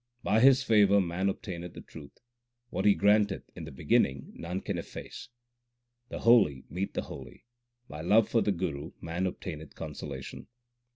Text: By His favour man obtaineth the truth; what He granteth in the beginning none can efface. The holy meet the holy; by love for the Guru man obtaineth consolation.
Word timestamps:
By 0.23 0.39
His 0.39 0.63
favour 0.63 0.99
man 0.99 1.29
obtaineth 1.29 1.75
the 1.75 1.81
truth; 1.81 2.17
what 2.71 2.85
He 2.85 2.95
granteth 2.95 3.43
in 3.55 3.65
the 3.65 3.71
beginning 3.71 4.31
none 4.33 4.59
can 4.61 4.79
efface. 4.79 5.29
The 6.09 6.21
holy 6.21 6.63
meet 6.71 6.95
the 6.95 7.03
holy; 7.03 7.45
by 7.87 8.01
love 8.01 8.27
for 8.27 8.41
the 8.41 8.51
Guru 8.51 8.93
man 8.99 9.27
obtaineth 9.27 9.75
consolation. 9.75 10.47